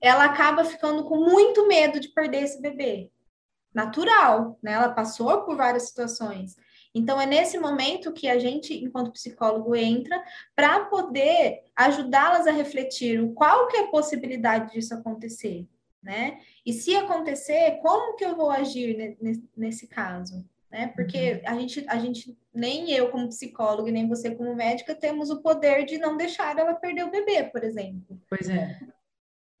[0.01, 3.11] ela acaba ficando com muito medo de perder esse bebê
[3.77, 4.71] natural, né?
[4.73, 6.55] Ela passou por várias situações.
[6.95, 10.19] Então, é nesse momento que a gente, enquanto psicólogo, entra
[10.55, 15.67] para poder ajudá-las a refletir o qual que é a possibilidade disso acontecer,
[16.01, 16.39] né?
[16.65, 19.15] E se acontecer, como que eu vou agir
[19.55, 20.43] nesse caso?
[20.71, 20.87] Né?
[20.95, 21.41] Porque uhum.
[21.45, 25.85] a gente, a gente, nem eu como psicólogo, nem você como médica, temos o poder
[25.85, 28.19] de não deixar ela perder o bebê, por exemplo.
[28.27, 28.79] Pois é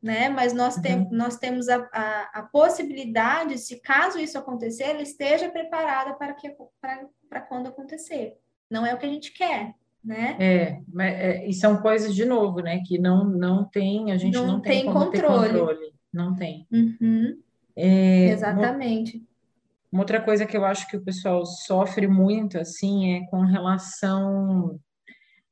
[0.01, 0.29] né?
[0.29, 0.81] Mas nós, uhum.
[0.81, 6.33] tem, nós temos a, a, a, possibilidade, se caso isso acontecer, ela esteja preparada para,
[6.33, 8.37] que, para, para quando acontecer.
[8.69, 10.35] Não é o que a gente quer, né?
[10.39, 12.81] É, mas, é, e são coisas, de novo, né?
[12.85, 15.59] Que não, não tem, a gente não, não tem, tem controle.
[15.59, 15.93] controle.
[16.13, 16.67] Não tem.
[16.71, 17.39] Uhum.
[17.75, 19.17] É, Exatamente.
[19.17, 19.27] Uma,
[19.93, 24.79] uma outra coisa que eu acho que o pessoal sofre muito, assim, é com relação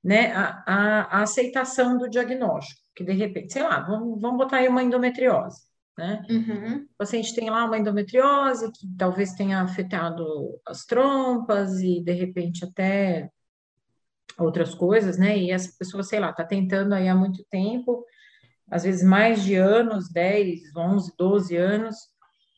[0.04, 4.58] né, a, a, a aceitação do diagnóstico que de repente, sei lá, vamos, vamos botar
[4.58, 5.62] aí uma endometriose,
[5.98, 6.24] né?
[6.30, 6.84] Uhum.
[6.84, 10.26] O paciente tem lá uma endometriose que talvez tenha afetado
[10.66, 13.30] as trompas e de repente até
[14.38, 15.38] outras coisas, né?
[15.38, 18.06] E essa pessoa, sei lá, está tentando aí há muito tempo,
[18.70, 21.96] às vezes mais de anos, 10, 11, 12 anos,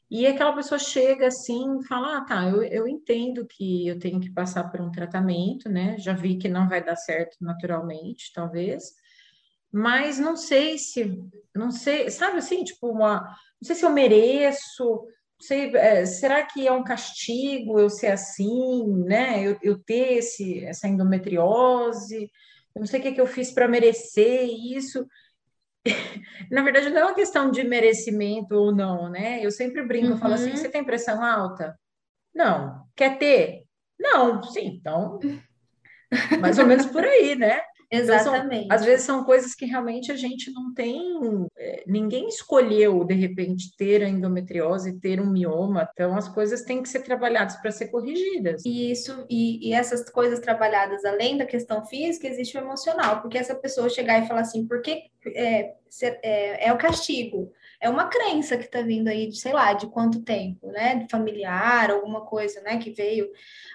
[0.09, 4.19] e aquela pessoa chega assim e fala: Ah, tá, eu, eu entendo que eu tenho
[4.19, 5.97] que passar por um tratamento, né?
[5.99, 8.93] Já vi que não vai dar certo naturalmente, talvez,
[9.71, 11.19] mas não sei se,
[11.55, 15.05] não sei, sabe assim, tipo, uma, não sei se eu mereço,
[15.39, 19.43] sei, é, será que é um castigo eu ser assim, né?
[19.43, 22.31] Eu, eu ter esse, essa endometriose,
[22.75, 25.05] eu não sei o que, que eu fiz para merecer isso.
[26.51, 29.43] na verdade, não é uma questão de merecimento ou não, né?
[29.43, 30.13] Eu sempre brinco, uhum.
[30.13, 30.57] eu falo assim: uhum.
[30.57, 31.77] você tem pressão alta?
[32.33, 32.85] Não.
[32.95, 33.63] Quer ter?
[33.99, 35.19] Não, sim, então.
[36.39, 37.61] Mais ou menos por aí, né?
[37.89, 38.65] Exatamente.
[38.65, 41.47] Então, são, às vezes são coisas que realmente a gente não tem.
[41.57, 45.89] É, ninguém escolheu, de repente, ter a endometriose, ter um mioma.
[45.93, 48.63] Então, as coisas têm que ser trabalhadas para ser corrigidas.
[48.65, 53.37] E isso, e, e, essas coisas trabalhadas, além da questão física, existe o emocional, porque
[53.37, 55.73] essa pessoa chegar e falar assim, por que é,
[56.23, 57.51] é, é o castigo?
[57.79, 61.05] é uma crença que está vindo aí de, sei lá, de quanto tempo, né?
[61.11, 62.77] Familiar, alguma coisa, né?
[62.77, 63.29] Que veio,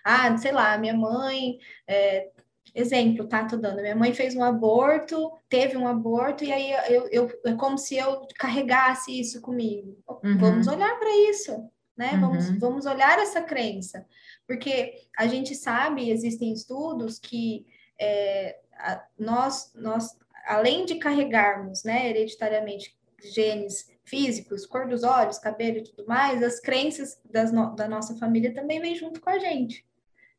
[0.05, 2.29] ah, sei lá, minha mãe é,
[2.75, 3.45] exemplo, tá?
[3.45, 3.83] Tô dando.
[3.83, 7.97] Minha mãe fez um aborto, teve um aborto, e aí eu, eu é como se
[7.97, 9.97] eu carregasse isso comigo.
[10.25, 10.39] Uhum.
[10.39, 11.53] Vamos olhar para isso,
[11.97, 12.13] né?
[12.15, 12.21] Uhum.
[12.21, 14.07] Vamos, vamos olhar essa crença.
[14.47, 17.67] Porque a gente sabe, existem estudos que
[17.99, 18.59] é,
[19.19, 26.07] nós, nós, além de carregarmos, né, hereditariamente genes físicos, cor dos olhos, cabelo e tudo
[26.07, 29.87] mais, as crenças das no, da nossa família também vêm junto com a gente.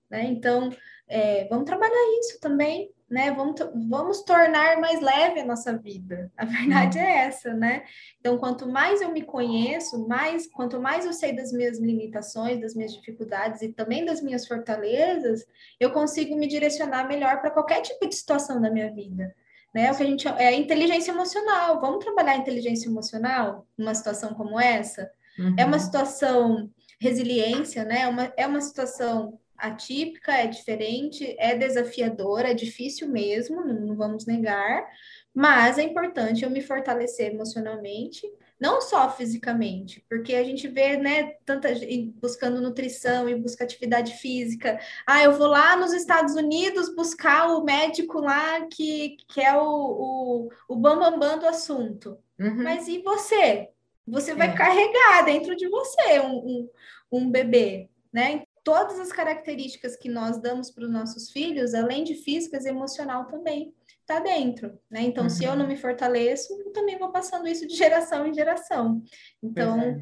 [0.10, 0.26] Né?
[0.26, 0.70] Então,
[1.08, 3.32] é, vamos trabalhar isso também, né?
[3.32, 6.32] Vamos, vamos tornar mais leve a nossa vida.
[6.38, 7.84] A verdade é essa, né?
[8.20, 12.74] Então, quanto mais eu me conheço, mais, quanto mais eu sei das minhas limitações, das
[12.74, 15.46] minhas dificuldades e também das minhas fortalezas,
[15.80, 19.36] eu consigo me direcionar melhor para qualquer tipo de situação da minha vida.
[19.74, 19.92] Né?
[19.92, 21.82] O que a gente é a inteligência emocional.
[21.82, 25.10] Vamos trabalhar a inteligência emocional numa situação como essa?
[25.38, 25.56] Uhum.
[25.58, 28.02] É uma situação resiliência, né?
[28.02, 34.26] É uma, é uma situação atípica, é diferente, é desafiadora, é difícil mesmo, não, vamos
[34.26, 34.86] negar,
[35.34, 41.36] mas é importante eu me fortalecer emocionalmente, não só fisicamente, porque a gente vê, né,
[41.46, 44.80] tanta gente buscando nutrição e busca atividade física.
[45.08, 49.64] Ah, eu vou lá nos Estados Unidos buscar o médico lá que, que é o,
[49.64, 52.18] o, o bambambam bam, bam do assunto.
[52.38, 52.64] Uhum.
[52.64, 53.70] Mas e você?
[54.06, 54.54] Você vai é.
[54.54, 56.70] carregar dentro de você um, um,
[57.12, 58.44] um bebê, né?
[58.64, 63.74] Todas as características que nós damos para os nossos filhos, além de físicas, emocional também
[64.02, 65.02] está dentro, né?
[65.02, 65.30] Então, uhum.
[65.30, 65.72] se eu não uhum.
[65.72, 69.02] me fortaleço, eu também vou passando isso de geração em geração.
[69.42, 70.02] Então, é.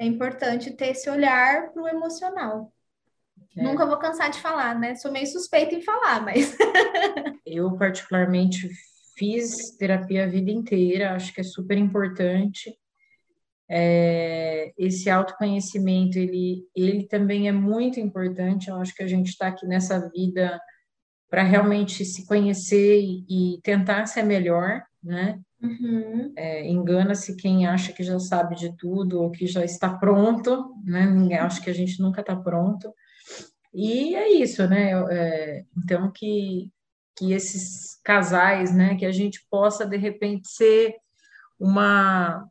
[0.00, 2.72] é importante ter esse olhar para o emocional.
[3.56, 3.62] É.
[3.62, 4.94] Nunca vou cansar de falar, né?
[4.94, 6.56] Sou meio suspeita em falar, mas.
[7.44, 8.70] eu, particularmente,
[9.16, 12.78] fiz terapia a vida inteira, acho que é super importante
[13.70, 18.68] é, esse autoconhecimento, ele, ele também é muito importante.
[18.68, 20.58] Eu acho que a gente está aqui nessa vida
[21.28, 25.38] para realmente se conhecer e, e, tentar ser melhor, né?
[25.60, 26.32] Uhum.
[26.36, 31.04] É, Engana-se quem acha que já sabe de tudo ou que já está pronto, né?
[31.04, 32.90] Ninguém acha que a gente nunca está pronto.
[33.74, 34.92] E é isso, né?
[35.10, 36.70] É, então que
[37.18, 38.94] que esses casais, né?
[38.94, 40.94] Que a gente possa de repente ser
[41.58, 42.46] uma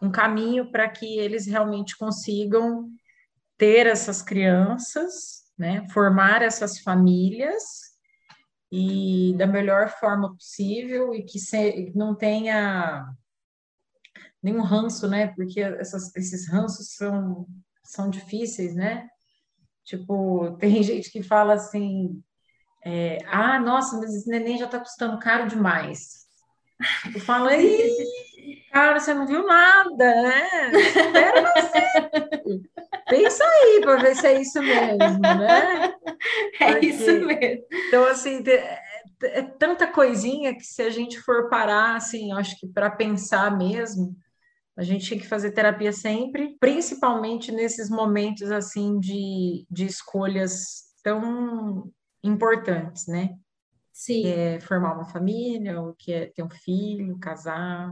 [0.00, 2.90] um caminho para que eles realmente consigam
[3.56, 7.90] ter essas crianças, né, formar essas famílias
[8.72, 13.06] e da melhor forma possível e que se, não tenha
[14.42, 15.28] nenhum ranço, né?
[15.28, 17.46] Porque essas, esses ranços são,
[17.84, 19.08] são difíceis, né?
[19.84, 22.22] Tipo, tem gente que fala assim,
[22.84, 26.26] é, ah, nossa, mas esse neném já está custando caro demais.
[27.14, 27.48] Eu falo,
[28.72, 30.70] Cara, você não viu nada, né?
[30.72, 32.60] Espera você.
[33.08, 35.94] Pensa aí para ver se é isso mesmo, né?
[36.60, 37.64] É Porque, isso mesmo.
[37.88, 38.78] Então, assim, é,
[39.22, 44.16] é tanta coisinha que se a gente for parar, assim, acho que para pensar mesmo,
[44.76, 51.90] a gente tem que fazer terapia sempre, principalmente nesses momentos, assim, de, de escolhas tão
[52.22, 53.30] importantes, né?
[54.00, 54.22] Sim.
[54.22, 57.90] Que é formar uma família, ou que é ter um filho, casar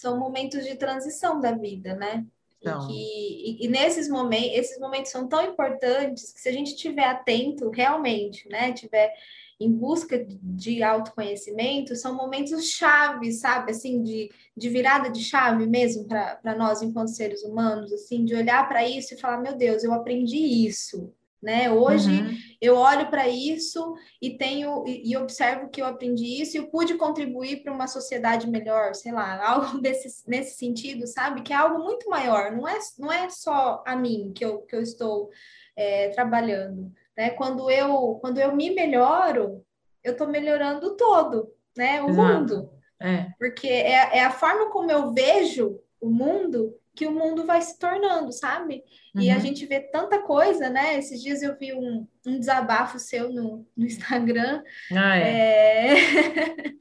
[0.00, 2.24] são momentos de transição da vida, né?
[2.58, 2.84] Então.
[2.84, 6.68] E, que, e, e, nesses momentos, esses momentos são tão importantes que se a gente
[6.68, 9.12] estiver atento realmente, né, tiver
[9.58, 16.06] em busca de autoconhecimento, são momentos chaves, sabe, assim, de, de virada de chave mesmo
[16.06, 19.92] para nós enquanto seres humanos, assim, de olhar para isso e falar, meu Deus, eu
[19.92, 21.70] aprendi isso, né?
[21.70, 22.36] Hoje uhum.
[22.60, 26.68] Eu olho para isso e tenho e, e, observo que eu aprendi isso e eu
[26.68, 31.42] pude contribuir para uma sociedade melhor, sei lá, algo desse, nesse sentido, sabe?
[31.42, 34.76] Que é algo muito maior, não é, não é só a mim que eu, que
[34.76, 35.30] eu estou
[35.74, 37.30] é, trabalhando, né?
[37.30, 39.64] Quando eu, quando eu me melhoro,
[40.04, 42.02] eu estou melhorando todo, né?
[42.02, 42.38] O Exato.
[42.38, 42.70] mundo.
[43.00, 43.28] É.
[43.38, 47.78] Porque é, é a forma como eu vejo o mundo que o mundo vai se
[47.78, 48.84] tornando, sabe?
[49.14, 49.22] Uhum.
[49.22, 49.40] E a uhum.
[49.40, 50.98] gente vê tanta coisa, né?
[50.98, 54.62] Esses dias eu vi um, um desabafo seu no, no Instagram.
[54.92, 55.94] Ah, é.
[55.94, 56.74] é...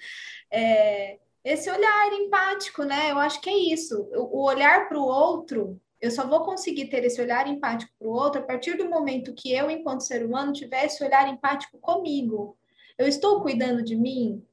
[0.51, 3.11] é esse olhar empático, né?
[3.11, 4.09] Eu acho que é isso.
[4.13, 8.11] O olhar para o outro, eu só vou conseguir ter esse olhar empático para o
[8.11, 12.57] outro a partir do momento que eu, enquanto ser humano, tiver esse olhar empático comigo.
[12.97, 14.45] Eu estou cuidando de mim,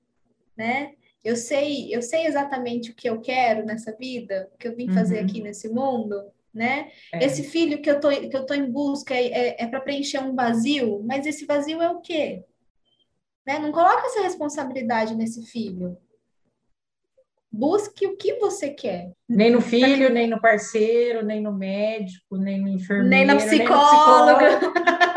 [0.56, 0.92] né?
[1.27, 4.89] Eu sei, eu sei exatamente o que eu quero nessa vida, o que eu vim
[4.95, 5.24] fazer uhum.
[5.24, 6.22] aqui nesse mundo,
[6.55, 6.89] né?
[7.12, 7.24] É.
[7.24, 10.20] Esse filho que eu tô, que eu tô em busca é, é, é para preencher
[10.20, 12.45] um vazio, mas esse vazio é o quê?
[13.45, 13.59] Né?
[13.59, 15.97] Não coloca essa responsabilidade nesse filho.
[17.51, 19.11] Busque o que você quer.
[19.29, 24.61] Nem no filho, nem no parceiro, nem no médico, nem no enfermeiro, nem na psicóloga.
[24.61, 25.07] Nem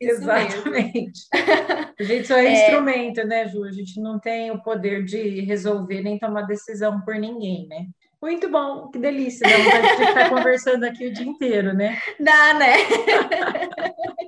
[0.00, 1.28] Exatamente.
[2.00, 3.64] A gente só é, é, instrumento, né, Ju?
[3.64, 7.86] A gente não tem o poder de resolver nem tomar decisão por ninguém, né?
[8.22, 11.98] Muito bom, que delícia, dá vontade de estar conversando aqui o dia inteiro, né?
[12.18, 12.74] Dá, né?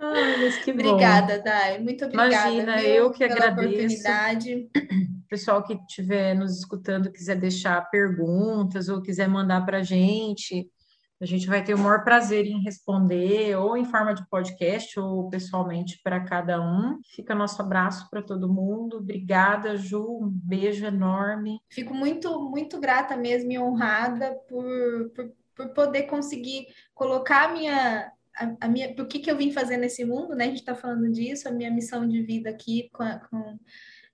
[0.00, 0.90] Ai, mas que bom.
[0.90, 1.78] Obrigada, Dai.
[1.78, 2.32] Muito obrigada.
[2.32, 4.04] Imagina, viu, eu que agradeço.
[5.28, 10.66] Pessoal que estiver nos escutando, quiser deixar perguntas ou quiser mandar para a gente,
[11.20, 15.28] a gente vai ter o maior prazer em responder, ou em forma de podcast, ou
[15.28, 17.00] pessoalmente para cada um.
[17.14, 18.98] Fica nosso abraço para todo mundo.
[18.98, 20.02] Obrigada, Ju.
[20.22, 21.60] Um beijo enorme.
[21.68, 28.12] Fico muito, muito grata mesmo e honrada por, por, por poder conseguir colocar a minha.
[28.36, 30.44] A, a minha, por que, que eu vim fazer nesse mundo, né?
[30.44, 33.58] A gente está falando disso, a minha missão de vida aqui com, com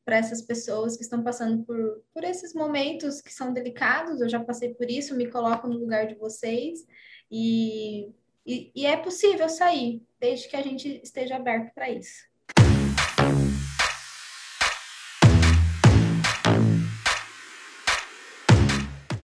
[0.05, 4.21] para essas pessoas que estão passando por, por esses momentos que são delicados.
[4.21, 6.87] Eu já passei por isso, me coloco no lugar de vocês
[7.31, 8.13] e,
[8.47, 12.34] e, e é possível sair, desde que a gente esteja aberto para isso.